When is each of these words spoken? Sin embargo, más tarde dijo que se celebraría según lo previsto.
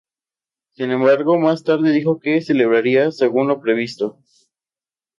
Sin 0.71 0.89
embargo, 0.89 1.37
más 1.37 1.63
tarde 1.63 1.91
dijo 1.91 2.19
que 2.19 2.41
se 2.41 2.47
celebraría 2.47 3.11
según 3.11 3.49
lo 3.49 3.61
previsto. 3.61 4.17